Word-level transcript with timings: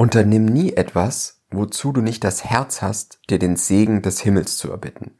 Unternimm 0.00 0.46
nie 0.46 0.72
etwas, 0.72 1.42
wozu 1.50 1.92
du 1.92 2.00
nicht 2.00 2.24
das 2.24 2.42
Herz 2.42 2.80
hast, 2.80 3.18
dir 3.28 3.38
den 3.38 3.56
Segen 3.56 4.00
des 4.00 4.18
Himmels 4.22 4.56
zu 4.56 4.70
erbitten. 4.70 5.10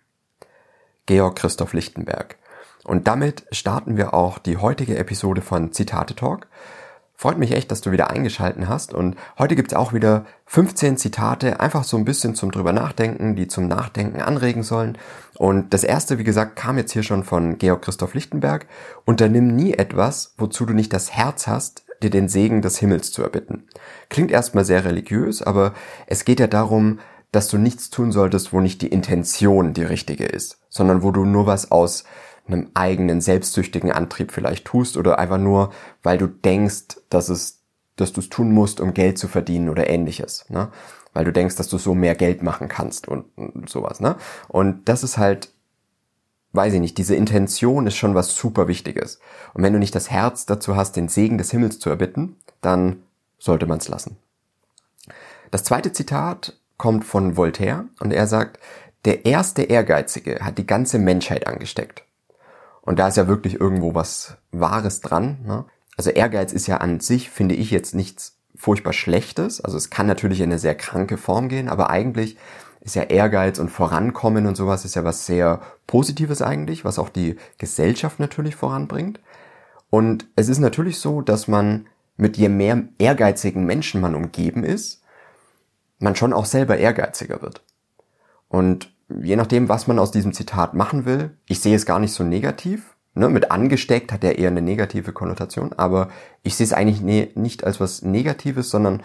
Georg 1.04 1.36
Christoph 1.36 1.74
Lichtenberg. 1.74 2.38
Und 2.84 3.06
damit 3.06 3.44
starten 3.52 3.98
wir 3.98 4.14
auch 4.14 4.38
die 4.38 4.56
heutige 4.56 4.96
Episode 4.96 5.42
von 5.42 5.72
Zitate 5.72 6.16
Talk. 6.16 6.46
Freut 7.14 7.36
mich 7.36 7.52
echt, 7.52 7.70
dass 7.70 7.82
du 7.82 7.92
wieder 7.92 8.08
eingeschalten 8.08 8.68
hast. 8.68 8.94
Und 8.94 9.16
heute 9.38 9.54
gibt 9.54 9.72
es 9.72 9.76
auch 9.76 9.92
wieder 9.92 10.24
15 10.46 10.96
Zitate, 10.96 11.60
einfach 11.60 11.84
so 11.84 11.98
ein 11.98 12.06
bisschen 12.06 12.34
zum 12.34 12.50
drüber 12.50 12.72
nachdenken, 12.72 13.36
die 13.36 13.48
zum 13.48 13.68
Nachdenken 13.68 14.22
anregen 14.22 14.62
sollen. 14.62 14.96
Und 15.36 15.74
das 15.74 15.84
erste, 15.84 16.18
wie 16.18 16.24
gesagt, 16.24 16.56
kam 16.56 16.78
jetzt 16.78 16.92
hier 16.92 17.02
schon 17.02 17.22
von 17.22 17.58
Georg 17.58 17.82
Christoph 17.82 18.14
Lichtenberg. 18.14 18.66
Unternimm 19.04 19.54
nie 19.54 19.74
etwas, 19.74 20.32
wozu 20.38 20.64
du 20.64 20.72
nicht 20.72 20.94
das 20.94 21.12
Herz 21.12 21.46
hast, 21.46 21.84
dir 22.02 22.10
den 22.10 22.28
Segen 22.28 22.62
des 22.62 22.78
Himmels 22.78 23.12
zu 23.12 23.22
erbitten. 23.22 23.64
Klingt 24.08 24.30
erstmal 24.30 24.64
sehr 24.64 24.84
religiös, 24.84 25.42
aber 25.42 25.74
es 26.06 26.24
geht 26.24 26.40
ja 26.40 26.46
darum, 26.46 26.98
dass 27.32 27.48
du 27.48 27.58
nichts 27.58 27.90
tun 27.90 28.12
solltest, 28.12 28.52
wo 28.52 28.60
nicht 28.60 28.82
die 28.82 28.88
Intention 28.88 29.72
die 29.72 29.84
richtige 29.84 30.24
ist, 30.24 30.58
sondern 30.68 31.02
wo 31.02 31.12
du 31.12 31.24
nur 31.24 31.46
was 31.46 31.70
aus 31.70 32.04
einem 32.46 32.70
eigenen 32.74 33.20
selbstsüchtigen 33.20 33.92
Antrieb 33.92 34.32
vielleicht 34.32 34.64
tust 34.64 34.96
oder 34.96 35.18
einfach 35.18 35.38
nur, 35.38 35.70
weil 36.02 36.18
du 36.18 36.26
denkst, 36.26 36.96
dass 37.08 37.28
es, 37.28 37.62
dass 37.96 38.12
du 38.12 38.20
es 38.20 38.28
tun 38.28 38.52
musst, 38.52 38.80
um 38.80 38.94
Geld 38.94 39.18
zu 39.18 39.28
verdienen 39.28 39.68
oder 39.68 39.88
ähnliches, 39.88 40.46
ne? 40.48 40.70
Weil 41.12 41.24
du 41.24 41.32
denkst, 41.32 41.56
dass 41.56 41.68
du 41.68 41.76
so 41.78 41.94
mehr 41.94 42.14
Geld 42.14 42.42
machen 42.42 42.68
kannst 42.68 43.08
und, 43.08 43.26
und 43.36 43.68
sowas, 43.68 44.00
ne? 44.00 44.16
Und 44.48 44.88
das 44.88 45.04
ist 45.04 45.18
halt, 45.18 45.52
weiß 46.52 46.74
ich 46.74 46.80
nicht, 46.80 46.98
diese 46.98 47.14
Intention 47.14 47.86
ist 47.86 47.96
schon 47.96 48.14
was 48.14 48.34
super 48.34 48.68
Wichtiges. 48.68 49.20
Und 49.54 49.62
wenn 49.62 49.72
du 49.72 49.78
nicht 49.78 49.94
das 49.94 50.10
Herz 50.10 50.46
dazu 50.46 50.76
hast, 50.76 50.96
den 50.96 51.08
Segen 51.08 51.38
des 51.38 51.50
Himmels 51.50 51.78
zu 51.78 51.90
erbitten, 51.90 52.36
dann 52.60 53.02
sollte 53.38 53.66
man 53.66 53.78
es 53.78 53.88
lassen. 53.88 54.16
Das 55.50 55.64
zweite 55.64 55.92
Zitat 55.92 56.58
kommt 56.76 57.04
von 57.04 57.36
Voltaire 57.36 57.84
und 58.00 58.12
er 58.12 58.26
sagt, 58.26 58.58
der 59.04 59.24
erste 59.24 59.62
Ehrgeizige 59.62 60.40
hat 60.40 60.58
die 60.58 60.66
ganze 60.66 60.98
Menschheit 60.98 61.46
angesteckt. 61.46 62.04
Und 62.82 62.98
da 62.98 63.08
ist 63.08 63.16
ja 63.16 63.28
wirklich 63.28 63.60
irgendwo 63.60 63.94
was 63.94 64.36
Wahres 64.52 65.00
dran. 65.00 65.38
Ne? 65.46 65.64
Also 65.96 66.10
Ehrgeiz 66.10 66.52
ist 66.52 66.66
ja 66.66 66.78
an 66.78 67.00
sich, 67.00 67.30
finde 67.30 67.54
ich, 67.54 67.70
jetzt 67.70 67.94
nichts 67.94 68.36
furchtbar 68.56 68.92
Schlechtes. 68.92 69.60
Also 69.60 69.76
es 69.76 69.90
kann 69.90 70.06
natürlich 70.06 70.40
in 70.40 70.50
eine 70.50 70.58
sehr 70.58 70.74
kranke 70.74 71.16
Form 71.16 71.48
gehen, 71.48 71.68
aber 71.68 71.90
eigentlich 71.90 72.36
ist 72.80 72.96
ja 72.96 73.02
Ehrgeiz 73.02 73.58
und 73.58 73.68
Vorankommen 73.70 74.46
und 74.46 74.56
sowas 74.56 74.84
ist 74.84 74.94
ja 74.94 75.04
was 75.04 75.26
sehr 75.26 75.60
Positives 75.86 76.42
eigentlich, 76.42 76.84
was 76.84 76.98
auch 76.98 77.10
die 77.10 77.36
Gesellschaft 77.58 78.20
natürlich 78.20 78.56
voranbringt. 78.56 79.20
Und 79.90 80.26
es 80.36 80.48
ist 80.48 80.60
natürlich 80.60 80.98
so, 80.98 81.20
dass 81.20 81.48
man 81.48 81.86
mit 82.16 82.36
je 82.36 82.48
mehr 82.48 82.82
ehrgeizigen 82.98 83.64
Menschen 83.64 84.00
man 84.00 84.14
umgeben 84.14 84.64
ist, 84.64 85.02
man 85.98 86.16
schon 86.16 86.32
auch 86.32 86.46
selber 86.46 86.78
ehrgeiziger 86.78 87.42
wird. 87.42 87.62
Und 88.48 88.92
je 89.22 89.36
nachdem, 89.36 89.68
was 89.68 89.86
man 89.86 89.98
aus 89.98 90.10
diesem 90.10 90.32
Zitat 90.32 90.74
machen 90.74 91.04
will, 91.04 91.36
ich 91.46 91.60
sehe 91.60 91.76
es 91.76 91.86
gar 91.86 91.98
nicht 91.98 92.12
so 92.12 92.24
negativ. 92.24 92.94
Ne, 93.12 93.28
mit 93.28 93.50
angesteckt 93.50 94.12
hat 94.12 94.22
er 94.22 94.38
eher 94.38 94.48
eine 94.48 94.62
negative 94.62 95.12
Konnotation, 95.12 95.72
aber 95.72 96.10
ich 96.44 96.54
sehe 96.54 96.64
es 96.64 96.72
eigentlich 96.72 97.00
ne, 97.00 97.30
nicht 97.34 97.64
als 97.64 97.80
was 97.80 98.02
Negatives, 98.02 98.70
sondern 98.70 99.02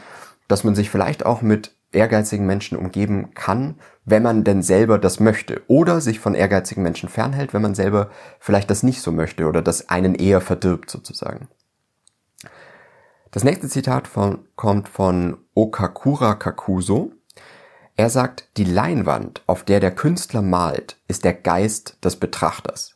dass 0.48 0.64
man 0.64 0.76
sich 0.76 0.92
vielleicht 0.92 1.26
auch 1.26 1.42
mit 1.42 1.76
ehrgeizigen 1.92 2.46
Menschen 2.46 2.78
umgeben 2.78 3.34
kann, 3.34 3.80
wenn 4.04 4.24
man 4.24 4.44
denn 4.44 4.62
selber 4.62 4.98
das 4.98 5.20
möchte. 5.20 5.62
Oder 5.68 6.02
sich 6.02 6.20
von 6.20 6.36
ehrgeizigen 6.36 6.84
Menschen 6.84 7.10
fernhält, 7.10 7.54
wenn 7.54 7.62
man 7.62 7.76
selber 7.76 8.10
vielleicht 8.40 8.70
das 8.70 8.84
nicht 8.84 9.02
so 9.02 9.12
möchte 9.12 9.46
oder 9.48 9.62
das 9.62 9.90
einen 9.90 10.16
eher 10.16 10.42
verdirbt 10.42 10.90
sozusagen. 10.90 11.48
Das 13.32 13.44
nächste 13.44 13.68
Zitat 13.68 14.08
von, 14.08 14.48
kommt 14.56 14.88
von 14.88 15.38
Okakura 15.54 16.36
Kakuso. 16.36 17.12
Er 17.98 18.10
sagt, 18.10 18.50
die 18.58 18.64
Leinwand, 18.64 19.42
auf 19.48 19.64
der 19.64 19.80
der 19.80 19.92
Künstler 19.92 20.42
malt, 20.42 20.98
ist 21.08 21.24
der 21.24 21.34
Geist 21.34 21.98
des 22.04 22.18
Betrachters. 22.18 22.96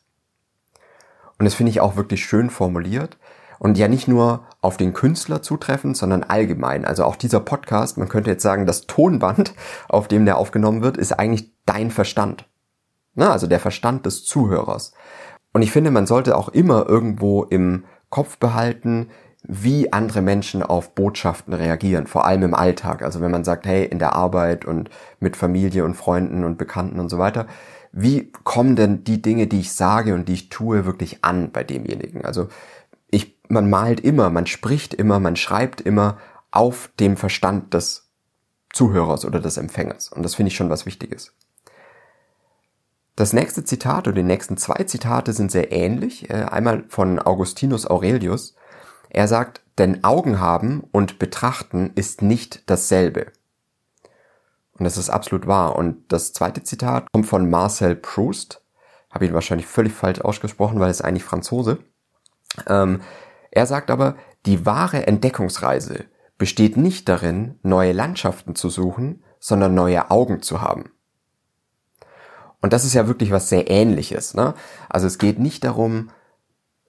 Und 1.38 1.46
das 1.46 1.56
finde 1.56 1.72
ich 1.72 1.80
auch 1.80 1.96
wirklich 1.96 2.24
schön 2.26 2.50
formuliert 2.50 3.18
und 3.60 3.78
ja 3.78 3.88
nicht 3.88 4.08
nur 4.08 4.46
auf 4.62 4.78
den 4.78 4.94
Künstler 4.94 5.42
zutreffend, 5.42 5.96
sondern 5.96 6.24
allgemein. 6.24 6.86
Also 6.86 7.04
auch 7.04 7.16
dieser 7.16 7.42
Podcast, 7.42 7.98
man 7.98 8.10
könnte 8.10 8.32
jetzt 8.32 8.44
sagen, 8.44 8.66
das 8.66 8.88
Tonband, 8.88 9.54
auf 9.88 10.08
dem 10.08 10.26
der 10.26 10.38
aufgenommen 10.38 10.82
wird, 10.82 10.98
ist 10.98 11.12
eigentlich 11.12 11.52
dein 11.66 11.92
Verstand. 11.92 12.46
Na, 13.16 13.32
also 13.32 13.48
der 13.48 13.60
Verstand 13.60 14.06
des 14.06 14.24
Zuhörers. 14.24 14.94
Und 15.54 15.62
ich 15.62 15.72
finde, 15.72 15.92
man 15.92 16.08
sollte 16.08 16.38
auch 16.38 16.50
immer 16.50 16.88
irgendwo 16.88 17.44
im 17.44 17.84
Kopf 18.10 18.38
behalten, 18.38 19.10
wie 19.44 19.94
andere 19.94 20.22
Menschen 20.22 20.64
auf 20.64 20.96
Botschaften 20.96 21.54
reagieren, 21.54 22.08
vor 22.08 22.26
allem 22.26 22.44
im 22.44 22.54
Alltag. 22.54 23.02
Also 23.02 23.22
wenn 23.22 23.32
man 23.32 23.44
sagt, 23.44 23.66
hey, 23.66 23.86
in 23.86 24.00
der 24.00 24.14
Arbeit 24.14 24.66
und 24.66 24.90
mit 25.20 25.38
Familie 25.38 25.86
und 25.86 25.96
Freunden 25.96 26.44
und 26.44 26.58
Bekannten 26.58 27.00
und 27.00 27.10
so 27.10 27.18
weiter, 27.18 27.48
wie 27.92 28.32
kommen 28.44 28.76
denn 28.76 29.04
die 29.04 29.22
Dinge, 29.22 29.48
die 29.48 29.62
ich 29.62 29.74
sage 29.74 30.14
und 30.14 30.28
die 30.28 30.34
ich 30.34 30.50
tue, 30.50 30.86
wirklich 30.86 31.24
an 31.24 31.52
bei 31.52 31.64
demjenigen? 31.64 32.24
Also 32.24 32.48
ich, 33.12 33.38
man 33.48 33.70
malt 33.70 34.00
immer, 34.00 34.30
man 34.30 34.46
spricht 34.46 34.94
immer, 34.94 35.20
man 35.20 35.36
schreibt 35.36 35.82
immer 35.82 36.18
auf 36.52 36.92
dem 37.00 37.18
Verstand 37.18 37.74
des 37.74 38.10
Zuhörers 38.72 39.26
oder 39.26 39.40
des 39.40 39.58
Empfängers. 39.58 40.10
Und 40.10 40.24
das 40.24 40.36
finde 40.36 40.50
ich 40.50 40.56
schon 40.56 40.70
was 40.70 40.86
Wichtiges. 40.86 41.34
Das 43.16 43.34
nächste 43.34 43.64
Zitat 43.66 44.08
oder 44.08 44.16
die 44.16 44.24
nächsten 44.24 44.56
zwei 44.58 44.84
Zitate 44.86 45.34
sind 45.34 45.52
sehr 45.52 45.72
ähnlich. 45.72 46.30
Äh, 46.30 46.46
einmal 46.46 46.86
von 46.88 47.20
Augustinus 47.20 47.86
Aurelius. 47.86 48.56
Er 49.10 49.28
sagt, 49.28 49.62
denn 49.78 50.04
Augen 50.04 50.40
haben 50.40 50.84
und 50.92 51.20
betrachten 51.20 51.92
ist 51.96 52.22
nicht 52.22 52.70
dasselbe. 52.70 53.32
Und 54.74 54.86
das 54.86 54.98
ist 54.98 55.10
absolut 55.10 55.48
wahr. 55.48 55.76
Und 55.76 56.12
das 56.12 56.32
zweite 56.32 56.64
Zitat 56.64 57.12
kommt 57.12 57.26
von 57.26 57.50
Marcel 57.50 57.96
Proust. 57.96 58.62
Habe 59.10 59.26
ihn 59.26 59.34
wahrscheinlich 59.34 59.68
völlig 59.68 59.94
falsch 59.94 60.22
ausgesprochen, 60.22 60.80
weil 60.80 60.90
es 60.90 61.02
eigentlich 61.02 61.24
Franzose. 61.24 61.80
Ähm, 62.68 63.02
er 63.52 63.66
sagt 63.66 63.92
aber, 63.92 64.16
die 64.46 64.66
wahre 64.66 65.08
Entdeckungsreise 65.08 66.06
besteht 66.38 66.78
nicht 66.78 67.10
darin, 67.10 67.60
neue 67.64 67.92
Landschaften 67.92 68.56
zu 68.56 68.70
suchen, 68.70 69.24
sondern 69.40 69.74
neue 69.74 70.10
Augen 70.12 70.42
zu 70.42 70.62
haben. 70.62 70.92
Und 72.62 72.74
das 72.74 72.86
ist 72.86 72.94
ja 72.94 73.08
wirklich 73.08 73.32
was 73.32 73.50
sehr 73.50 73.70
ähnliches. 73.70 74.34
Ne? 74.34 74.54
Also 74.90 75.08
es 75.08 75.18
geht 75.18 75.40
nicht 75.40 75.64
darum, 75.64 76.10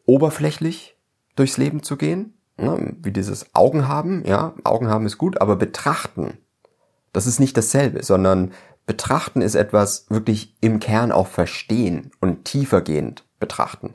oberflächlich 0.05 0.97
durchs 1.37 1.57
Leben 1.57 1.83
zu 1.83 1.97
gehen, 1.97 2.35
ne, 2.57 2.97
wie 3.01 3.13
dieses 3.13 3.55
Augen 3.55 3.89
haben, 3.89 4.25
ja, 4.27 4.55
Augen 4.65 4.89
haben 4.89 5.07
ist 5.07 5.19
gut, 5.19 5.41
aber 5.41 5.57
betrachten, 5.57 6.39
das 7.13 7.27
ist 7.27 7.41
nicht 7.41 7.57
dasselbe, 7.57 8.03
sondern 8.03 8.53
betrachten 8.87 9.41
ist 9.41 9.55
etwas 9.55 10.07
wirklich 10.11 10.57
im 10.61 10.81
Kern 10.81 11.13
auch 11.13 11.29
verstehen 11.29 12.11
und 12.21 12.45
tiefergehend 12.45 13.25
betrachten. 13.39 13.95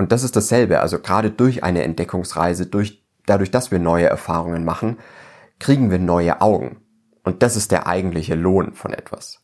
Und 0.00 0.12
das 0.12 0.22
ist 0.22 0.34
dasselbe, 0.34 0.80
also 0.80 0.98
gerade 0.98 1.30
durch 1.30 1.62
eine 1.62 1.84
Entdeckungsreise, 1.84 2.64
durch, 2.64 3.04
dadurch, 3.26 3.50
dass 3.50 3.70
wir 3.70 3.78
neue 3.78 4.06
Erfahrungen 4.06 4.64
machen, 4.64 4.96
kriegen 5.58 5.90
wir 5.90 5.98
neue 5.98 6.40
Augen. 6.40 6.78
Und 7.22 7.42
das 7.42 7.54
ist 7.54 7.70
der 7.70 7.86
eigentliche 7.86 8.34
Lohn 8.34 8.72
von 8.72 8.94
etwas. 8.94 9.42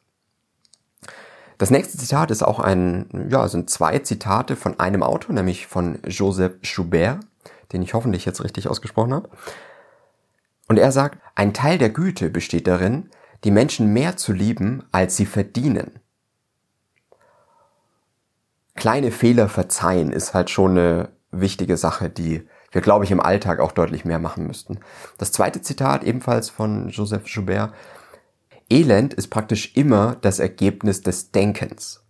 Das 1.59 1.71
nächste 1.71 1.99
Zitat 1.99 2.31
ist 2.31 2.43
auch 2.43 2.59
ein, 2.59 3.29
ja, 3.29 3.47
sind 3.49 3.69
zwei 3.69 3.99
Zitate 3.99 4.57
von 4.57 4.81
einem 4.81 5.03
Autor, 5.03 5.35
nämlich 5.35 5.67
von 5.67 5.99
Joseph 6.07 6.55
Schubert, 6.63 7.21
den 7.75 7.83
ich 7.83 7.93
hoffentlich 7.93 8.25
jetzt 8.25 8.43
richtig 8.43 8.67
ausgesprochen 8.67 9.13
habe. 9.13 9.29
Und 10.69 10.79
er 10.79 10.91
sagt, 10.91 11.19
ein 11.35 11.53
Teil 11.53 11.77
der 11.77 11.91
Güte 11.91 12.31
besteht 12.31 12.67
darin, 12.67 13.11
die 13.45 13.51
Menschen 13.51 13.93
mehr 13.93 14.17
zu 14.17 14.33
lieben, 14.33 14.85
als 14.91 15.19
sie 15.19 15.27
verdienen. 15.27 16.01
Kleine 18.77 19.11
Fehler 19.11 19.49
verzeihen 19.49 20.13
ist 20.13 20.35
halt 20.35 20.51
schon 20.51 20.73
eine 20.73 21.09
wichtige 21.31 21.77
Sache, 21.77 22.09
die 22.11 22.47
wir, 22.73 22.83
glaube 22.83 23.05
ich, 23.05 23.11
im 23.11 23.21
Alltag 23.21 23.61
auch 23.61 23.73
deutlich 23.73 24.05
mehr 24.05 24.19
machen 24.19 24.47
müssten. 24.47 24.81
Das 25.19 25.33
zweite 25.33 25.63
Zitat 25.63 26.05
ebenfalls 26.05 26.51
von 26.51 26.91
Joseph 26.91 27.27
Joubert, 27.27 27.73
Elend 28.69 29.15
ist 29.15 29.29
praktisch 29.29 29.77
immer 29.77 30.17
das 30.21 30.41
Ergebnis 30.41 31.01
des 31.01 31.31
Denkens. 31.31 32.03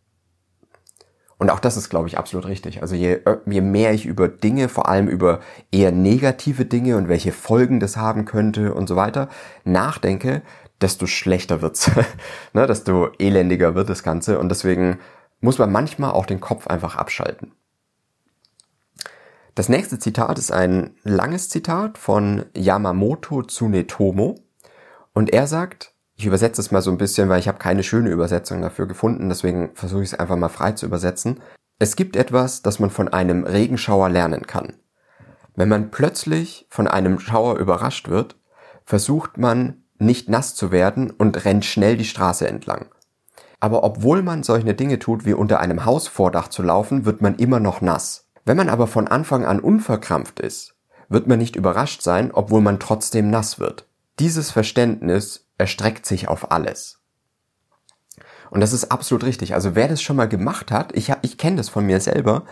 Und 1.38 1.50
auch 1.50 1.60
das 1.60 1.76
ist, 1.76 1.90
glaube 1.90 2.08
ich, 2.08 2.16
absolut 2.16 2.46
richtig. 2.46 2.80
Also 2.80 2.94
je, 2.94 3.20
je 3.44 3.60
mehr 3.60 3.92
ich 3.92 4.06
über 4.06 4.26
Dinge, 4.26 4.70
vor 4.70 4.88
allem 4.88 5.06
über 5.06 5.40
eher 5.70 5.92
negative 5.92 6.64
Dinge 6.64 6.96
und 6.96 7.08
welche 7.08 7.32
Folgen 7.32 7.78
das 7.78 7.98
haben 7.98 8.24
könnte 8.24 8.72
und 8.72 8.88
so 8.88 8.96
weiter, 8.96 9.28
nachdenke, 9.64 10.42
desto 10.80 11.06
schlechter 11.06 11.60
wird's, 11.60 11.90
ne, 12.54 12.66
desto 12.66 13.10
elendiger 13.18 13.74
wird 13.74 13.90
das 13.90 14.02
Ganze. 14.02 14.38
Und 14.38 14.48
deswegen 14.48 14.98
muss 15.40 15.58
man 15.58 15.70
manchmal 15.70 16.12
auch 16.12 16.26
den 16.26 16.40
Kopf 16.40 16.66
einfach 16.66 16.96
abschalten. 16.96 17.52
Das 19.54 19.68
nächste 19.70 19.98
Zitat 19.98 20.38
ist 20.38 20.52
ein 20.52 20.96
langes 21.02 21.48
Zitat 21.48 21.96
von 21.96 22.44
Yamamoto 22.54 23.42
Tsunetomo. 23.42 24.34
Und 25.14 25.32
er 25.32 25.46
sagt, 25.46 25.94
ich 26.14 26.26
übersetze 26.26 26.60
es 26.60 26.70
mal 26.70 26.82
so 26.82 26.90
ein 26.90 26.98
bisschen, 26.98 27.28
weil 27.28 27.38
ich 27.38 27.48
habe 27.48 27.58
keine 27.58 27.82
schöne 27.82 28.10
Übersetzung 28.10 28.60
dafür 28.60 28.86
gefunden, 28.86 29.30
deswegen 29.30 29.74
versuche 29.74 30.02
ich 30.02 30.12
es 30.12 30.18
einfach 30.18 30.36
mal 30.36 30.50
frei 30.50 30.72
zu 30.72 30.84
übersetzen. 30.84 31.40
Es 31.78 31.96
gibt 31.96 32.16
etwas, 32.16 32.62
das 32.62 32.80
man 32.80 32.90
von 32.90 33.08
einem 33.08 33.44
Regenschauer 33.44 34.10
lernen 34.10 34.46
kann. 34.46 34.74
Wenn 35.54 35.70
man 35.70 35.90
plötzlich 35.90 36.66
von 36.68 36.86
einem 36.86 37.18
Schauer 37.18 37.58
überrascht 37.58 38.08
wird, 38.08 38.36
versucht 38.84 39.38
man 39.38 39.84
nicht 39.98 40.28
nass 40.28 40.54
zu 40.54 40.70
werden 40.70 41.10
und 41.10 41.46
rennt 41.46 41.64
schnell 41.64 41.96
die 41.96 42.04
Straße 42.04 42.46
entlang. 42.46 42.90
Aber 43.60 43.84
obwohl 43.84 44.22
man 44.22 44.42
solche 44.42 44.74
Dinge 44.74 44.98
tut, 44.98 45.24
wie 45.24 45.34
unter 45.34 45.60
einem 45.60 45.84
Hausvordach 45.84 46.48
zu 46.48 46.62
laufen, 46.62 47.04
wird 47.04 47.22
man 47.22 47.36
immer 47.36 47.60
noch 47.60 47.80
nass. 47.80 48.28
Wenn 48.44 48.56
man 48.56 48.68
aber 48.68 48.86
von 48.86 49.08
Anfang 49.08 49.44
an 49.44 49.60
unverkrampft 49.60 50.40
ist, 50.40 50.74
wird 51.08 51.26
man 51.26 51.38
nicht 51.38 51.56
überrascht 51.56 52.02
sein, 52.02 52.30
obwohl 52.32 52.60
man 52.60 52.80
trotzdem 52.80 53.30
nass 53.30 53.58
wird. 53.58 53.86
Dieses 54.18 54.50
Verständnis 54.50 55.46
erstreckt 55.58 56.06
sich 56.06 56.28
auf 56.28 56.50
alles. 56.50 57.00
Und 58.50 58.60
das 58.60 58.72
ist 58.72 58.90
absolut 58.92 59.24
richtig. 59.24 59.54
Also 59.54 59.74
wer 59.74 59.88
das 59.88 60.02
schon 60.02 60.16
mal 60.16 60.28
gemacht 60.28 60.70
hat, 60.70 60.94
ich, 60.96 61.12
ich 61.22 61.38
kenne 61.38 61.56
das 61.56 61.68
von 61.68 61.84
mir 61.86 62.00
selber, 62.00 62.44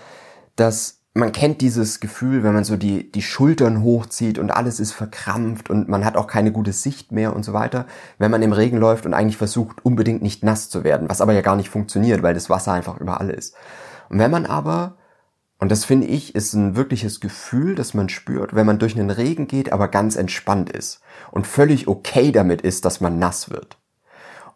dass 0.56 1.00
man 1.16 1.30
kennt 1.30 1.60
dieses 1.60 2.00
Gefühl, 2.00 2.42
wenn 2.42 2.54
man 2.54 2.64
so 2.64 2.76
die, 2.76 3.10
die 3.10 3.22
Schultern 3.22 3.84
hochzieht 3.84 4.36
und 4.36 4.50
alles 4.50 4.80
ist 4.80 4.90
verkrampft 4.90 5.70
und 5.70 5.88
man 5.88 6.04
hat 6.04 6.16
auch 6.16 6.26
keine 6.26 6.50
gute 6.50 6.72
Sicht 6.72 7.12
mehr 7.12 7.36
und 7.36 7.44
so 7.44 7.52
weiter, 7.52 7.86
wenn 8.18 8.32
man 8.32 8.42
im 8.42 8.52
Regen 8.52 8.78
läuft 8.78 9.06
und 9.06 9.14
eigentlich 9.14 9.36
versucht, 9.36 9.84
unbedingt 9.84 10.22
nicht 10.22 10.42
nass 10.42 10.68
zu 10.70 10.82
werden, 10.82 11.08
was 11.08 11.20
aber 11.20 11.32
ja 11.32 11.40
gar 11.40 11.54
nicht 11.54 11.70
funktioniert, 11.70 12.24
weil 12.24 12.34
das 12.34 12.50
Wasser 12.50 12.72
einfach 12.72 13.00
überall 13.00 13.30
ist. 13.30 13.54
Und 14.10 14.18
wenn 14.18 14.32
man 14.32 14.44
aber, 14.44 14.96
und 15.60 15.70
das 15.70 15.84
finde 15.84 16.08
ich, 16.08 16.34
ist 16.34 16.52
ein 16.52 16.74
wirkliches 16.74 17.20
Gefühl, 17.20 17.76
das 17.76 17.94
man 17.94 18.08
spürt, 18.08 18.56
wenn 18.56 18.66
man 18.66 18.80
durch 18.80 18.98
einen 18.98 19.10
Regen 19.10 19.46
geht, 19.46 19.72
aber 19.72 19.86
ganz 19.86 20.16
entspannt 20.16 20.68
ist 20.68 21.00
und 21.30 21.46
völlig 21.46 21.86
okay 21.86 22.32
damit 22.32 22.60
ist, 22.60 22.84
dass 22.84 23.00
man 23.00 23.20
nass 23.20 23.50
wird. 23.50 23.78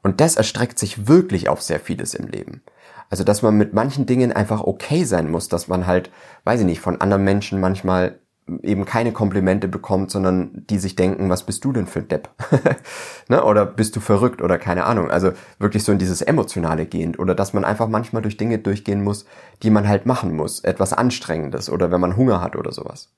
Und 0.03 0.21
das 0.21 0.35
erstreckt 0.35 0.81
sich 0.81 1.07
wirklich 1.07 1.49
auf 1.49 1.63
sehr 1.63 1.79
vieles 1.79 2.15
im 2.15 2.27
Leben. 2.27 2.63
Also, 3.11 3.25
dass 3.25 3.43
man 3.43 3.57
mit 3.57 3.73
manchen 3.73 4.07
Dingen 4.07 4.33
einfach 4.33 4.63
okay 4.63 5.05
sein 5.05 5.31
muss, 5.31 5.49
dass 5.49 5.69
man 5.69 5.87
halt, 5.87 6.11
weiß 6.45 6.61
ich 6.61 6.67
nicht, 6.67 6.81
von 6.81 7.01
anderen 7.01 7.25
Menschen 7.25 7.61
manchmal 7.61 8.19
eben 8.63 8.85
keine 8.85 9.13
Komplimente 9.13 9.69
bekommt, 9.69 10.11
sondern 10.11 10.65
die 10.71 10.79
sich 10.79 10.97
denken, 10.97 11.29
was 11.29 11.45
bist 11.45 11.65
du 11.65 11.73
denn 11.73 11.87
für 11.87 12.01
ein 12.01 12.09
Depp? 12.09 12.31
ne? 13.29 13.45
Oder 13.45 13.67
bist 13.67 13.95
du 13.97 14.01
verrückt 14.01 14.43
oder 14.43 14.59
keine 14.59 14.85
Ahnung. 14.85 15.11
Also 15.11 15.33
wirklich 15.59 15.85
so 15.85 15.93
in 15.93 15.99
dieses 15.99 16.23
Emotionale 16.23 16.87
gehend. 16.87 17.19
Oder 17.19 17.35
dass 17.35 17.53
man 17.53 17.65
einfach 17.65 17.89
manchmal 17.89 18.23
durch 18.23 18.37
Dinge 18.37 18.59
durchgehen 18.59 19.03
muss, 19.03 19.27
die 19.63 19.71
man 19.71 19.87
halt 19.87 20.07
machen 20.07 20.35
muss. 20.35 20.61
Etwas 20.61 20.93
Anstrengendes 20.93 21.71
oder 21.71 21.91
wenn 21.91 22.01
man 22.01 22.17
Hunger 22.17 22.41
hat 22.41 22.57
oder 22.57 22.73
sowas. 22.73 23.11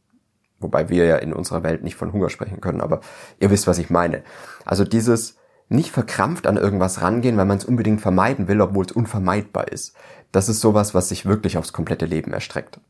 Wobei 0.59 0.89
wir 0.91 1.07
ja 1.07 1.17
in 1.17 1.33
unserer 1.33 1.63
Welt 1.63 1.83
nicht 1.83 1.97
von 1.97 2.13
Hunger 2.13 2.29
sprechen 2.29 2.61
können, 2.61 2.83
aber 2.83 3.01
ihr 3.39 3.51
wisst, 3.51 3.67
was 3.67 3.79
ich 3.79 3.89
meine. 3.89 4.23
Also 4.67 4.85
dieses, 4.85 5.37
nicht 5.71 5.91
verkrampft 5.93 6.47
an 6.47 6.57
irgendwas 6.57 7.01
rangehen, 7.01 7.37
weil 7.37 7.47
man 7.47 7.57
es 7.57 7.65
unbedingt 7.65 8.01
vermeiden 8.01 8.49
will, 8.49 8.61
obwohl 8.61 8.85
es 8.85 8.93
unvermeidbar 8.93 9.69
ist. 9.69 9.95
Das 10.33 10.49
ist 10.49 10.61
sowas, 10.61 10.95
was 10.95 11.09
sich 11.09 11.27
wirklich 11.27 11.57
aufs 11.57 11.73
komplette 11.73 12.07
Leben 12.07 12.33
erstreckt. 12.33 12.81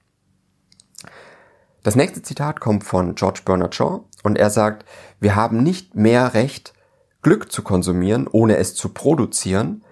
Das 1.82 1.94
nächste 1.94 2.22
Zitat 2.22 2.60
kommt 2.60 2.84
von 2.84 3.14
George 3.14 3.42
Bernard 3.44 3.74
Shaw 3.74 4.00
und 4.22 4.38
er 4.38 4.50
sagt, 4.50 4.84
wir 5.20 5.36
haben 5.36 5.62
nicht 5.62 5.94
mehr 5.94 6.34
Recht, 6.34 6.74
Glück 7.22 7.52
zu 7.52 7.62
konsumieren, 7.62 8.26
ohne 8.26 8.56
es 8.56 8.74
zu 8.74 8.88
produzieren, 8.88 9.84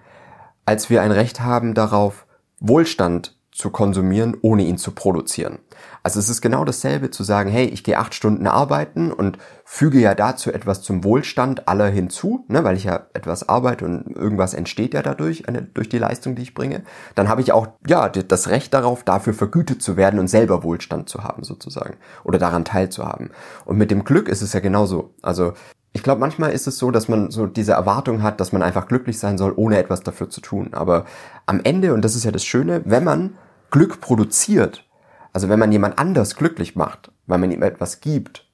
als 0.65 0.89
wir 0.89 1.01
ein 1.01 1.11
Recht 1.11 1.41
haben 1.41 1.75
darauf, 1.75 2.25
Wohlstand 2.59 3.38
zu 3.59 3.71
konsumieren, 3.71 4.37
ohne 4.41 4.63
ihn 4.63 4.77
zu 4.77 4.91
produzieren. 4.91 5.59
Also 6.01 6.17
es 6.17 6.29
ist 6.29 6.41
genau 6.41 6.63
dasselbe 6.63 7.11
zu 7.11 7.25
sagen, 7.25 7.49
hey, 7.49 7.65
ich 7.65 7.83
gehe 7.83 7.97
acht 7.97 8.13
Stunden 8.13 8.47
arbeiten 8.47 9.11
und 9.11 9.37
füge 9.65 9.99
ja 9.99 10.15
dazu 10.15 10.49
etwas 10.49 10.81
zum 10.81 11.03
Wohlstand 11.03 11.67
aller 11.67 11.87
hinzu, 11.87 12.45
ne, 12.47 12.63
weil 12.63 12.77
ich 12.77 12.85
ja 12.85 13.07
etwas 13.13 13.49
arbeite 13.49 13.83
und 13.83 14.15
irgendwas 14.15 14.53
entsteht 14.53 14.93
ja 14.93 15.01
dadurch, 15.01 15.49
eine, 15.49 15.61
durch 15.61 15.89
die 15.89 15.97
Leistung, 15.97 16.35
die 16.35 16.41
ich 16.41 16.53
bringe. 16.53 16.83
Dann 17.15 17.27
habe 17.27 17.41
ich 17.41 17.51
auch 17.51 17.67
ja 17.85 18.07
das 18.07 18.47
Recht 18.47 18.73
darauf, 18.73 19.03
dafür 19.03 19.33
vergütet 19.33 19.81
zu 19.81 19.97
werden 19.97 20.21
und 20.21 20.29
selber 20.29 20.63
Wohlstand 20.63 21.09
zu 21.09 21.25
haben 21.25 21.43
sozusagen 21.43 21.97
oder 22.23 22.39
daran 22.39 22.63
teilzuhaben. 22.63 23.31
Und 23.65 23.77
mit 23.77 23.91
dem 23.91 24.05
Glück 24.05 24.29
ist 24.29 24.41
es 24.41 24.53
ja 24.53 24.61
genauso. 24.61 25.13
Also 25.21 25.51
ich 25.91 26.01
glaube, 26.01 26.21
manchmal 26.21 26.51
ist 26.51 26.65
es 26.65 26.77
so, 26.77 26.91
dass 26.91 27.09
man 27.09 27.29
so 27.29 27.45
diese 27.45 27.73
Erwartung 27.73 28.23
hat, 28.23 28.39
dass 28.39 28.53
man 28.53 28.63
einfach 28.63 28.87
glücklich 28.87 29.19
sein 29.19 29.37
soll, 29.37 29.51
ohne 29.53 29.77
etwas 29.77 29.99
dafür 29.99 30.29
zu 30.29 30.39
tun. 30.39 30.69
Aber 30.71 31.03
am 31.45 31.59
Ende, 31.61 31.93
und 31.93 32.05
das 32.05 32.15
ist 32.15 32.23
ja 32.23 32.31
das 32.31 32.45
Schöne, 32.45 32.83
wenn 32.85 33.03
man 33.03 33.35
Glück 33.71 34.01
produziert, 34.01 34.87
also 35.33 35.49
wenn 35.49 35.59
man 35.59 35.71
jemand 35.71 35.99
anders 35.99 36.35
glücklich 36.35 36.75
macht, 36.75 37.11
weil 37.27 37.37
man 37.37 37.51
ihm 37.51 37.61
etwas 37.61 38.01
gibt, 38.01 38.47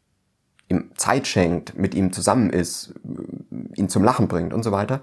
ihm 0.70 0.92
Zeit 0.96 1.28
schenkt, 1.28 1.78
mit 1.78 1.94
ihm 1.94 2.12
zusammen 2.12 2.50
ist, 2.50 2.94
ihn 3.76 3.90
zum 3.90 4.04
Lachen 4.04 4.28
bringt 4.28 4.54
und 4.54 4.64
so 4.64 4.72
weiter, 4.72 5.02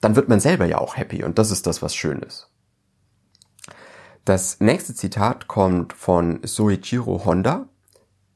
dann 0.00 0.16
wird 0.16 0.28
man 0.28 0.40
selber 0.40 0.66
ja 0.66 0.78
auch 0.78 0.96
happy 0.96 1.24
und 1.24 1.38
das 1.38 1.50
ist 1.50 1.66
das, 1.66 1.82
was 1.82 1.94
schön 1.94 2.20
ist. 2.20 2.50
Das 4.24 4.60
nächste 4.60 4.94
Zitat 4.94 5.48
kommt 5.48 5.92
von 5.92 6.40
Soichiro 6.42 7.24
Honda, 7.26 7.68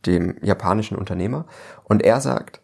dem 0.04 0.36
japanischen 0.42 0.96
Unternehmer, 0.96 1.46
und 1.84 2.02
er 2.02 2.20
sagt, 2.20 2.60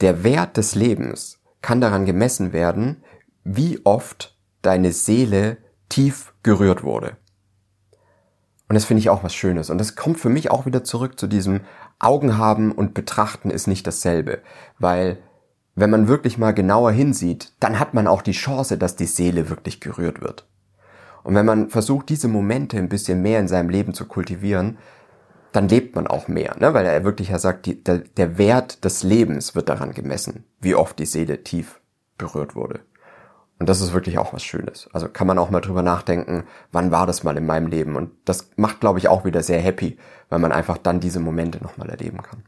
der 0.00 0.22
Wert 0.22 0.56
des 0.56 0.74
Lebens 0.74 1.40
kann 1.62 1.80
daran 1.80 2.06
gemessen 2.06 2.52
werden, 2.52 3.02
wie 3.44 3.84
oft 3.84 4.38
deine 4.62 4.92
Seele 4.92 5.58
tief 5.88 6.32
gerührt 6.42 6.82
wurde. 6.82 7.16
Und 8.70 8.74
das 8.74 8.84
finde 8.84 9.00
ich 9.00 9.10
auch 9.10 9.24
was 9.24 9.34
Schönes. 9.34 9.68
Und 9.68 9.78
das 9.78 9.96
kommt 9.96 10.20
für 10.20 10.28
mich 10.28 10.52
auch 10.52 10.64
wieder 10.64 10.84
zurück 10.84 11.18
zu 11.18 11.26
diesem 11.26 11.62
Augen 11.98 12.38
haben 12.38 12.70
und 12.70 12.94
betrachten 12.94 13.50
ist 13.50 13.66
nicht 13.66 13.84
dasselbe. 13.84 14.42
Weil 14.78 15.18
wenn 15.74 15.90
man 15.90 16.06
wirklich 16.06 16.38
mal 16.38 16.54
genauer 16.54 16.92
hinsieht, 16.92 17.52
dann 17.58 17.80
hat 17.80 17.94
man 17.94 18.06
auch 18.06 18.22
die 18.22 18.30
Chance, 18.30 18.78
dass 18.78 18.94
die 18.94 19.06
Seele 19.06 19.50
wirklich 19.50 19.80
gerührt 19.80 20.20
wird. 20.20 20.46
Und 21.24 21.34
wenn 21.34 21.46
man 21.46 21.68
versucht, 21.68 22.10
diese 22.10 22.28
Momente 22.28 22.76
ein 22.76 22.88
bisschen 22.88 23.22
mehr 23.22 23.40
in 23.40 23.48
seinem 23.48 23.70
Leben 23.70 23.92
zu 23.92 24.04
kultivieren, 24.04 24.78
dann 25.50 25.68
lebt 25.68 25.96
man 25.96 26.06
auch 26.06 26.28
mehr, 26.28 26.54
ne? 26.60 26.72
weil 26.72 26.86
er 26.86 27.02
wirklich 27.02 27.30
ja 27.30 27.40
sagt, 27.40 27.66
die, 27.66 27.82
der, 27.82 27.98
der 27.98 28.38
Wert 28.38 28.84
des 28.84 29.02
Lebens 29.02 29.56
wird 29.56 29.68
daran 29.68 29.94
gemessen, 29.94 30.44
wie 30.60 30.76
oft 30.76 30.96
die 31.00 31.06
Seele 31.06 31.42
tief 31.42 31.80
berührt 32.18 32.54
wurde. 32.54 32.78
Und 33.60 33.68
das 33.68 33.82
ist 33.82 33.92
wirklich 33.92 34.18
auch 34.18 34.32
was 34.32 34.42
Schönes. 34.42 34.88
Also 34.94 35.08
kann 35.08 35.26
man 35.26 35.38
auch 35.38 35.50
mal 35.50 35.60
drüber 35.60 35.82
nachdenken, 35.82 36.44
wann 36.72 36.90
war 36.90 37.06
das 37.06 37.24
mal 37.24 37.36
in 37.36 37.44
meinem 37.44 37.66
Leben. 37.66 37.94
Und 37.94 38.10
das 38.24 38.48
macht, 38.56 38.80
glaube 38.80 38.98
ich, 38.98 39.08
auch 39.08 39.26
wieder 39.26 39.42
sehr 39.42 39.60
happy, 39.60 39.98
weil 40.30 40.38
man 40.38 40.50
einfach 40.50 40.78
dann 40.78 40.98
diese 40.98 41.20
Momente 41.20 41.62
nochmal 41.62 41.90
erleben 41.90 42.22
kann. 42.22 42.42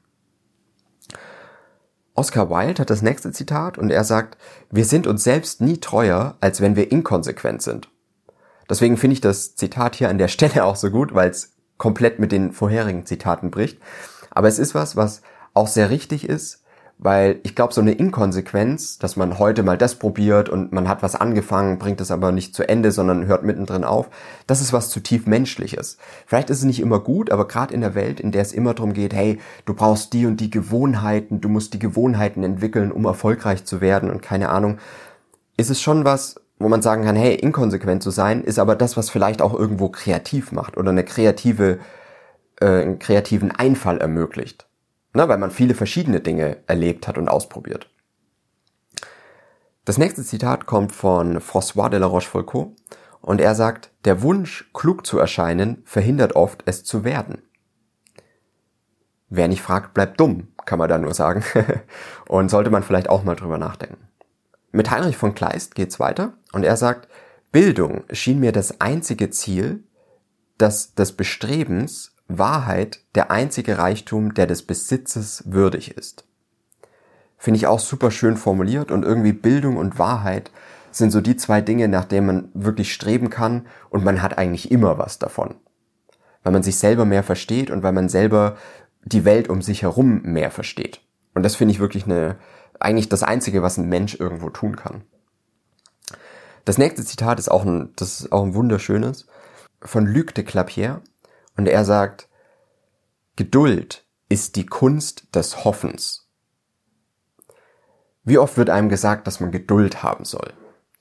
Oscar 2.14 2.48
Wilde 2.48 2.80
hat 2.80 2.88
das 2.88 3.02
nächste 3.02 3.30
Zitat 3.30 3.76
und 3.76 3.90
er 3.90 4.04
sagt, 4.04 4.38
wir 4.70 4.86
sind 4.86 5.06
uns 5.06 5.22
selbst 5.22 5.60
nie 5.60 5.78
treuer, 5.78 6.38
als 6.40 6.62
wenn 6.62 6.76
wir 6.76 6.90
inkonsequent 6.90 7.60
sind. 7.60 7.90
Deswegen 8.70 8.96
finde 8.96 9.12
ich 9.12 9.20
das 9.20 9.54
Zitat 9.54 9.96
hier 9.96 10.08
an 10.08 10.16
der 10.16 10.28
Stelle 10.28 10.64
auch 10.64 10.76
so 10.76 10.90
gut, 10.90 11.14
weil 11.14 11.28
es 11.28 11.52
komplett 11.76 12.20
mit 12.20 12.32
den 12.32 12.52
vorherigen 12.52 13.04
Zitaten 13.04 13.50
bricht. 13.50 13.78
Aber 14.30 14.48
es 14.48 14.58
ist 14.58 14.74
was, 14.74 14.96
was 14.96 15.20
auch 15.52 15.68
sehr 15.68 15.90
richtig 15.90 16.26
ist, 16.26 16.61
weil 16.98 17.40
ich 17.42 17.56
glaube, 17.56 17.74
so 17.74 17.80
eine 17.80 17.92
Inkonsequenz, 17.92 18.98
dass 18.98 19.16
man 19.16 19.38
heute 19.38 19.62
mal 19.62 19.76
das 19.76 19.96
probiert 19.96 20.48
und 20.48 20.72
man 20.72 20.88
hat 20.88 21.02
was 21.02 21.14
angefangen, 21.14 21.78
bringt 21.78 22.00
es 22.00 22.10
aber 22.10 22.30
nicht 22.30 22.54
zu 22.54 22.68
Ende, 22.68 22.92
sondern 22.92 23.26
hört 23.26 23.42
mittendrin 23.42 23.82
auf, 23.82 24.08
das 24.46 24.60
ist 24.60 24.72
was 24.72 24.88
zutiefst 24.90 25.26
Menschliches. 25.26 25.98
Vielleicht 26.26 26.50
ist 26.50 26.58
es 26.58 26.64
nicht 26.64 26.80
immer 26.80 27.00
gut, 27.00 27.30
aber 27.30 27.48
gerade 27.48 27.74
in 27.74 27.80
der 27.80 27.94
Welt, 27.94 28.20
in 28.20 28.30
der 28.30 28.42
es 28.42 28.52
immer 28.52 28.74
darum 28.74 28.92
geht, 28.92 29.14
hey, 29.14 29.40
du 29.64 29.74
brauchst 29.74 30.12
die 30.12 30.26
und 30.26 30.38
die 30.40 30.50
Gewohnheiten, 30.50 31.40
du 31.40 31.48
musst 31.48 31.74
die 31.74 31.80
Gewohnheiten 31.80 32.44
entwickeln, 32.44 32.92
um 32.92 33.04
erfolgreich 33.04 33.64
zu 33.64 33.80
werden 33.80 34.10
und 34.10 34.22
keine 34.22 34.50
Ahnung, 34.50 34.78
ist 35.56 35.70
es 35.70 35.80
schon 35.80 36.04
was, 36.04 36.36
wo 36.62 36.68
man 36.68 36.82
sagen 36.82 37.04
kann, 37.04 37.16
hey, 37.16 37.34
inkonsequent 37.34 38.02
zu 38.02 38.10
sein, 38.10 38.44
ist 38.44 38.58
aber 38.58 38.76
das, 38.76 38.96
was 38.96 39.10
vielleicht 39.10 39.42
auch 39.42 39.54
irgendwo 39.54 39.88
kreativ 39.88 40.52
macht 40.52 40.76
oder 40.76 40.90
eine 40.90 41.04
kreative, 41.04 41.78
äh, 42.60 42.66
einen 42.66 42.98
kreativen 42.98 43.50
Einfall 43.50 43.98
ermöglicht. 43.98 44.66
Ne, 45.14 45.28
weil 45.28 45.38
man 45.38 45.50
viele 45.50 45.74
verschiedene 45.74 46.20
Dinge 46.20 46.58
erlebt 46.66 47.06
hat 47.06 47.18
und 47.18 47.28
ausprobiert. 47.28 47.90
Das 49.84 49.98
nächste 49.98 50.22
Zitat 50.22 50.66
kommt 50.66 50.92
von 50.92 51.38
François 51.40 51.88
de 51.88 51.98
la 51.98 52.06
Rochefoucauld 52.06 52.70
und 53.20 53.40
er 53.40 53.54
sagt, 53.54 53.90
der 54.04 54.22
Wunsch, 54.22 54.70
klug 54.72 55.06
zu 55.06 55.18
erscheinen, 55.18 55.82
verhindert 55.84 56.34
oft, 56.34 56.62
es 56.66 56.84
zu 56.84 57.04
werden. 57.04 57.42
Wer 59.28 59.48
nicht 59.48 59.62
fragt, 59.62 59.94
bleibt 59.94 60.20
dumm, 60.20 60.48
kann 60.66 60.78
man 60.78 60.88
da 60.88 60.98
nur 60.98 61.14
sagen. 61.14 61.42
und 62.28 62.50
sollte 62.50 62.70
man 62.70 62.82
vielleicht 62.82 63.08
auch 63.08 63.24
mal 63.24 63.34
drüber 63.34 63.58
nachdenken. 63.58 64.08
Mit 64.72 64.90
Heinrich 64.90 65.16
von 65.16 65.34
Kleist 65.34 65.74
geht's 65.74 66.00
weiter 66.00 66.34
und 66.52 66.64
er 66.64 66.76
sagt, 66.76 67.08
Bildung 67.50 68.04
schien 68.10 68.40
mir 68.40 68.52
das 68.52 68.80
einzige 68.80 69.30
Ziel, 69.30 69.84
das 70.58 70.94
des 70.94 71.12
Bestrebens 71.12 72.11
Wahrheit 72.28 73.00
der 73.14 73.30
einzige 73.30 73.78
Reichtum, 73.78 74.34
der 74.34 74.46
des 74.46 74.62
Besitzes 74.62 75.44
würdig 75.46 75.96
ist. 75.96 76.24
Finde 77.38 77.58
ich 77.58 77.66
auch 77.66 77.80
super 77.80 78.10
schön 78.10 78.36
formuliert 78.36 78.90
und 78.90 79.04
irgendwie 79.04 79.32
Bildung 79.32 79.76
und 79.76 79.98
Wahrheit 79.98 80.50
sind 80.92 81.10
so 81.10 81.20
die 81.20 81.36
zwei 81.36 81.60
Dinge, 81.60 81.88
nach 81.88 82.04
denen 82.04 82.26
man 82.26 82.48
wirklich 82.54 82.92
streben 82.92 83.30
kann 83.30 83.66
und 83.90 84.04
man 84.04 84.22
hat 84.22 84.38
eigentlich 84.38 84.70
immer 84.70 84.98
was 84.98 85.18
davon. 85.18 85.56
Weil 86.42 86.52
man 86.52 86.62
sich 86.62 86.78
selber 86.78 87.04
mehr 87.04 87.22
versteht 87.22 87.70
und 87.70 87.82
weil 87.82 87.92
man 87.92 88.08
selber 88.08 88.56
die 89.04 89.24
Welt 89.24 89.48
um 89.48 89.62
sich 89.62 89.82
herum 89.82 90.22
mehr 90.22 90.50
versteht. 90.50 91.00
Und 91.34 91.42
das 91.42 91.56
finde 91.56 91.72
ich 91.72 91.80
wirklich 91.80 92.04
eine, 92.04 92.36
eigentlich 92.78 93.08
das 93.08 93.22
einzige, 93.22 93.62
was 93.62 93.78
ein 93.78 93.88
Mensch 93.88 94.14
irgendwo 94.18 94.50
tun 94.50 94.76
kann. 94.76 95.02
Das 96.64 96.78
nächste 96.78 97.04
Zitat 97.04 97.38
ist 97.38 97.50
auch 97.50 97.64
ein, 97.64 97.92
das 97.96 98.20
ist 98.20 98.32
auch 98.32 98.44
ein 98.44 98.54
wunderschönes 98.54 99.26
von 99.82 100.06
Luc 100.06 100.34
de 100.34 100.44
Clapier. 100.44 101.00
Und 101.56 101.68
er 101.68 101.84
sagt, 101.84 102.28
Geduld 103.36 104.04
ist 104.28 104.56
die 104.56 104.66
Kunst 104.66 105.34
des 105.34 105.64
Hoffens. 105.64 106.28
Wie 108.24 108.38
oft 108.38 108.56
wird 108.56 108.70
einem 108.70 108.88
gesagt, 108.88 109.26
dass 109.26 109.40
man 109.40 109.50
Geduld 109.50 110.02
haben 110.02 110.24
soll? 110.24 110.52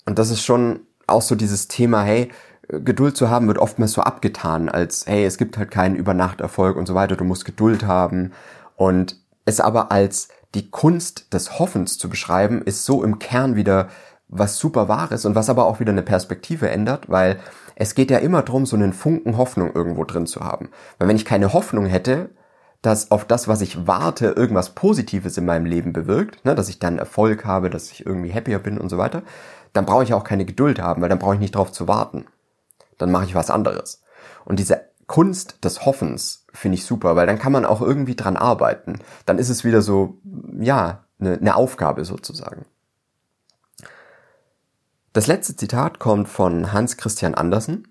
Und 0.05 0.17
das 0.17 0.31
ist 0.31 0.43
schon 0.43 0.81
auch 1.07 1.21
so 1.21 1.35
dieses 1.35 1.67
Thema, 1.67 2.03
hey, 2.03 2.31
Geduld 2.67 3.17
zu 3.17 3.29
haben 3.29 3.47
wird 3.47 3.57
oftmals 3.57 3.91
so 3.91 4.01
abgetan 4.01 4.69
als, 4.69 5.05
hey, 5.05 5.25
es 5.25 5.37
gibt 5.37 5.57
halt 5.57 5.71
keinen 5.71 5.95
Übernachterfolg 5.95 6.77
und 6.77 6.87
so 6.87 6.95
weiter, 6.95 7.15
du 7.15 7.23
musst 7.23 7.45
Geduld 7.45 7.85
haben. 7.85 8.31
Und 8.75 9.17
es 9.45 9.59
aber 9.59 9.91
als 9.91 10.29
die 10.55 10.69
Kunst 10.69 11.33
des 11.33 11.59
Hoffens 11.59 11.97
zu 11.97 12.09
beschreiben, 12.09 12.61
ist 12.61 12.85
so 12.85 13.03
im 13.03 13.19
Kern 13.19 13.55
wieder 13.55 13.89
was 14.27 14.57
super 14.57 14.87
Wahres 14.87 15.25
und 15.25 15.35
was 15.35 15.49
aber 15.49 15.65
auch 15.65 15.79
wieder 15.79 15.91
eine 15.91 16.01
Perspektive 16.01 16.69
ändert, 16.69 17.09
weil 17.09 17.39
es 17.81 17.95
geht 17.95 18.11
ja 18.11 18.19
immer 18.19 18.43
darum, 18.43 18.67
so 18.67 18.75
einen 18.75 18.93
Funken 18.93 19.37
Hoffnung 19.37 19.73
irgendwo 19.73 20.03
drin 20.03 20.27
zu 20.27 20.41
haben. 20.41 20.69
Weil 20.99 21.07
wenn 21.07 21.15
ich 21.15 21.25
keine 21.25 21.51
Hoffnung 21.51 21.87
hätte, 21.87 22.29
dass 22.83 23.09
auf 23.09 23.25
das, 23.25 23.47
was 23.47 23.61
ich 23.61 23.87
warte, 23.87 24.27
irgendwas 24.27 24.75
Positives 24.75 25.35
in 25.35 25.45
meinem 25.45 25.65
Leben 25.65 25.91
bewirkt, 25.91 26.45
ne, 26.45 26.53
dass 26.53 26.69
ich 26.69 26.77
dann 26.77 26.99
Erfolg 26.99 27.43
habe, 27.43 27.71
dass 27.71 27.91
ich 27.91 28.05
irgendwie 28.05 28.31
happier 28.31 28.59
bin 28.59 28.77
und 28.77 28.89
so 28.89 28.99
weiter, 28.99 29.23
dann 29.73 29.87
brauche 29.87 30.03
ich 30.03 30.13
auch 30.13 30.23
keine 30.23 30.45
Geduld 30.45 30.79
haben, 30.79 31.01
weil 31.01 31.09
dann 31.09 31.17
brauche 31.17 31.33
ich 31.33 31.39
nicht 31.39 31.55
drauf 31.55 31.71
zu 31.71 31.87
warten. 31.87 32.25
Dann 32.99 33.09
mache 33.09 33.25
ich 33.25 33.33
was 33.33 33.49
anderes. 33.49 34.03
Und 34.45 34.59
diese 34.59 34.81
Kunst 35.07 35.65
des 35.65 35.83
Hoffens 35.83 36.45
finde 36.53 36.75
ich 36.75 36.85
super, 36.85 37.15
weil 37.15 37.25
dann 37.25 37.39
kann 37.39 37.51
man 37.51 37.65
auch 37.65 37.81
irgendwie 37.81 38.15
dran 38.15 38.37
arbeiten. 38.37 38.99
Dann 39.25 39.39
ist 39.39 39.49
es 39.49 39.63
wieder 39.63 39.81
so, 39.81 40.19
ja, 40.59 41.03
eine, 41.19 41.33
eine 41.33 41.55
Aufgabe 41.55 42.05
sozusagen. 42.05 42.65
Das 45.13 45.27
letzte 45.27 45.57
Zitat 45.57 45.99
kommt 45.99 46.29
von 46.29 46.71
Hans 46.71 46.95
Christian 46.95 47.35
Andersen 47.35 47.85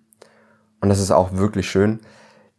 und 0.81 0.89
das 0.89 1.01
ist 1.01 1.11
auch 1.11 1.35
wirklich 1.35 1.71
schön. 1.71 2.01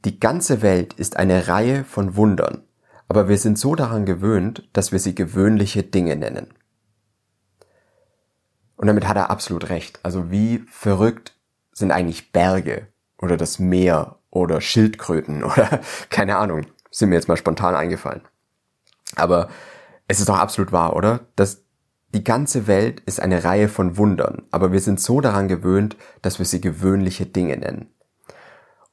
Die 0.06 0.20
ganze 0.20 0.62
Welt 0.62 0.94
ist 0.94 1.18
eine 1.18 1.48
Reihe 1.48 1.84
von 1.84 2.15
Wundern, 2.15 2.62
aber 3.08 3.27
wir 3.27 3.39
sind 3.39 3.58
so 3.58 3.74
daran 3.74 4.06
gewöhnt, 4.06 4.70
dass 4.74 4.91
wir 4.91 5.00
sie 5.00 5.15
gewöhnliche 5.15 5.82
Dinge 5.82 6.15
nennen. 6.15 6.53
Und 8.75 8.86
damit 8.86 9.08
hat 9.08 9.18
er 9.18 9.32
absolut 9.32 9.70
recht. 9.70 10.00
Also 10.03 10.30
wie 10.30 10.63
verrückt 10.70 11.36
sind 11.72 11.91
eigentlich 11.91 12.32
Berge 12.32 12.88
oder 13.18 13.38
das 13.38 13.58
Meer 13.58 14.18
oder 14.30 14.62
Schildkröten 14.62 15.44
oder 15.44 15.80
keine 16.12 16.38
Ahnung, 16.38 16.68
sind 16.91 17.10
mir 17.10 17.15
jetzt 17.15 17.27
mal 17.27 17.38
spontan 17.38 17.74
eingefallen. 17.74 18.22
Aber 19.15 19.50
es 20.08 20.20
ist 20.20 20.30
doch 20.30 20.38
absolut 20.38 20.72
wahr, 20.72 20.96
oder? 20.96 21.22
Dass 21.36 21.63
die 22.13 22.24
ganze 22.24 22.68
Welt 22.68 23.01
ist 23.01 23.20
eine 23.20 23.44
Reihe 23.44 23.70
von 23.70 23.98
Wundern, 23.98 24.44
aber 24.51 24.72
wir 24.72 24.80
sind 24.80 25.00
so 25.00 25.22
daran 25.22 25.48
gewöhnt, 25.48 25.96
dass 26.22 26.39
wir 26.39 26.46
sie 26.46 26.62
gewöhnliche 26.62 27.25
Dinge 27.25 27.58
nennen. 27.58 27.94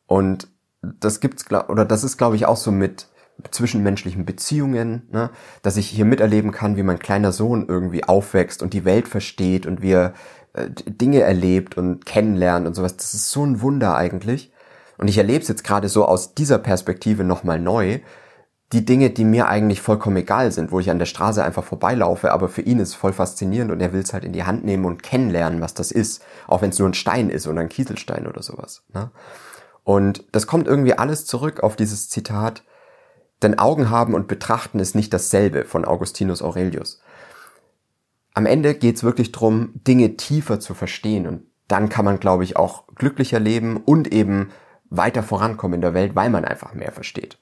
Und 0.07 0.49
das 0.83 1.21
gibt's 1.21 1.51
oder 1.51 1.85
das 1.85 2.05
ist 2.05 2.17
glaube 2.17 2.37
ich 2.37 2.47
auch 2.47 2.57
so 2.57 2.71
mit 2.71 3.09
zwischenmenschlichen 3.51 4.25
Beziehungen, 4.25 5.09
ne? 5.11 5.31
dass 5.63 5.77
ich 5.77 5.89
hier 5.89 6.05
miterleben 6.05 6.51
kann, 6.51 6.77
wie 6.77 6.83
mein 6.83 6.99
kleiner 6.99 7.33
Sohn 7.33 7.67
irgendwie 7.69 8.05
aufwächst 8.05 8.63
und 8.63 8.75
die 8.75 8.85
Welt 8.85 9.09
versteht 9.09 9.67
und 9.67 9.81
wie 9.83 9.93
er 9.93 10.15
äh, 10.55 10.69
Dinge 10.71 11.21
erlebt 11.21 11.77
und 11.77 12.05
kennenlernt 12.05 12.67
und 12.67 12.75
sowas. 12.75 12.97
Das 12.97 13.15
ist 13.15 13.31
so 13.31 13.45
ein 13.45 13.61
Wunder 13.61 13.97
eigentlich. 13.97 14.53
Und 14.97 15.09
ich 15.09 15.19
erlebe 15.19 15.41
es 15.41 15.49
jetzt 15.49 15.63
gerade 15.63 15.89
so 15.89 16.05
aus 16.05 16.35
dieser 16.35 16.59
Perspektive 16.59 17.23
nochmal 17.23 17.61
neu. 17.61 18.01
Die 18.73 18.85
Dinge, 18.85 19.11
die 19.11 19.25
mir 19.25 19.49
eigentlich 19.49 19.81
vollkommen 19.81 20.19
egal 20.19 20.53
sind, 20.53 20.73
wo 20.73 20.81
ich 20.81 20.91
an 20.91 20.99
der 20.99 21.07
Straße 21.07 21.43
einfach 21.43 21.65
vorbeilaufe, 21.65 22.33
aber 22.33 22.49
für 22.49 22.61
ihn 22.61 22.81
ist 22.81 22.89
es 22.91 22.95
voll 22.95 23.15
faszinierend 23.15 23.73
und 23.73 23.81
er 23.81 23.95
will 23.95 24.03
es 24.03 24.13
halt 24.13 24.25
in 24.25 24.35
die 24.35 24.45
Hand 24.45 24.63
nehmen 24.65 24.85
und 24.85 25.03
kennenlernen, 25.03 25.63
was 25.63 25.73
das 25.73 25.91
ist. 25.91 26.23
Auch 26.47 26.61
wenn 26.61 26.71
es 26.71 26.79
nur 26.79 26.89
ein 26.89 26.95
Stein 26.95 27.31
ist 27.31 27.47
oder 27.47 27.63
ein 27.63 27.71
Kieselstein 27.71 28.27
oder 28.27 28.43
sowas. 28.43 28.83
Ne? 28.93 29.11
Und 29.85 30.25
das 30.33 30.47
kommt 30.47 30.67
irgendwie 30.67 30.93
alles 30.93 31.25
zurück 31.25 31.63
auf 31.63 31.77
dieses 31.77 32.11
Zitat, 32.11 32.63
denn 33.43 33.59
Augen 33.59 33.89
haben 33.89 34.13
und 34.13 34.29
betrachten 34.29 34.81
ist 34.81 34.95
nicht 34.95 35.15
dasselbe 35.15 35.65
von 35.65 35.87
Augustinus 35.87 36.43
Aurelius. 36.43 37.01
Am 38.35 38.45
Ende 38.45 38.75
geht's 38.75 39.03
wirklich 39.03 39.33
drum, 39.33 39.71
Dinge 39.75 40.17
tiefer 40.17 40.61
zu 40.61 40.75
verstehen 40.75 41.27
und 41.27 41.43
dann 41.69 41.89
kann 41.89 42.05
man, 42.05 42.21
glaube 42.21 42.45
ich, 42.45 42.57
auch 42.57 42.87
glücklicher 42.97 43.41
leben 43.41 43.79
und 43.79 44.13
eben 44.13 44.51
weiter 44.91 45.23
vorankommen 45.23 45.77
in 45.77 45.81
der 45.81 45.95
Welt, 45.95 46.15
weil 46.15 46.31
man 46.31 46.45
einfach 46.45 46.75
mehr 46.75 46.93
versteht. 46.93 47.39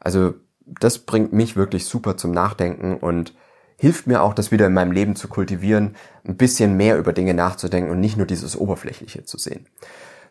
Also 0.00 0.34
das 0.80 1.00
bringt 1.00 1.32
mich 1.32 1.56
wirklich 1.56 1.86
super 1.86 2.16
zum 2.16 2.32
Nachdenken 2.32 2.96
und 2.96 3.34
hilft 3.76 4.06
mir 4.06 4.22
auch, 4.22 4.34
das 4.34 4.50
wieder 4.50 4.66
in 4.66 4.74
meinem 4.74 4.92
Leben 4.92 5.16
zu 5.16 5.28
kultivieren, 5.28 5.94
ein 6.26 6.36
bisschen 6.36 6.76
mehr 6.76 6.98
über 6.98 7.12
Dinge 7.12 7.34
nachzudenken 7.34 7.90
und 7.90 8.00
nicht 8.00 8.16
nur 8.16 8.26
dieses 8.26 8.56
Oberflächliche 8.56 9.24
zu 9.24 9.38
sehen. 9.38 9.66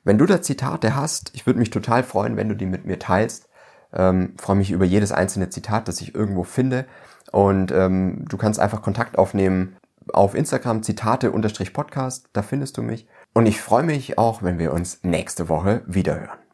Wenn 0.04 0.18
du 0.18 0.26
da 0.26 0.42
Zitate 0.42 0.96
hast, 0.96 1.32
ich 1.34 1.46
würde 1.46 1.60
mich 1.60 1.70
total 1.70 2.04
freuen, 2.04 2.38
wenn 2.38 2.50
du 2.50 2.56
die 2.56 2.66
mit 2.66 2.86
mir 2.86 3.00
teilst. 3.00 3.50
Ähm, 3.94 4.34
freue 4.38 4.58
mich 4.58 4.72
über 4.72 4.86
jedes 4.86 5.12
einzelne 5.12 5.50
Zitat, 5.50 5.88
das 5.88 6.02
ich 6.02 6.14
irgendwo 6.14 6.44
finde. 6.44 6.86
Und 7.32 7.72
ähm, 7.72 8.26
du 8.28 8.38
kannst 8.38 8.60
einfach 8.60 8.82
Kontakt 8.82 9.18
aufnehmen 9.18 9.78
auf 10.14 10.36
Instagram 10.36 10.84
Zitate-Podcast, 10.84 12.30
da 12.34 12.42
findest 12.42 12.78
du 12.78 12.84
mich. 12.84 13.08
Und 13.34 13.46
ich 13.46 13.62
freue 13.62 13.84
mich 13.84 14.18
auch, 14.18 14.44
wenn 14.44 14.60
wir 14.60 14.74
uns 14.74 15.04
nächste 15.04 15.50
Woche 15.50 15.84
wiederhören. 15.86 16.47